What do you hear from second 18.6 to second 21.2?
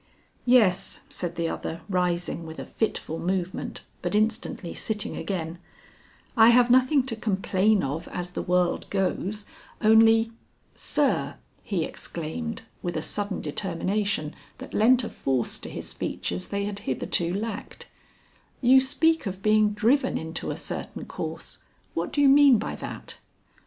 speak of being driven into a certain